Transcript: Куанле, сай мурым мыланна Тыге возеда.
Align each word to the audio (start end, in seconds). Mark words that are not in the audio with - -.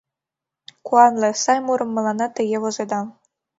Куанле, 0.85 1.29
сай 1.43 1.59
мурым 1.65 1.89
мыланна 1.95 2.27
Тыге 2.35 2.57
возеда. 2.63 3.01